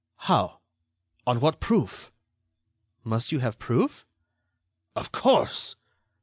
[0.25, 0.61] "How?
[1.27, 2.11] On what proof?"
[3.03, 4.03] "Must you have proof?"
[4.95, 5.75] "Of course."